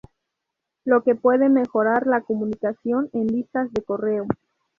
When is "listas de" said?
3.27-3.83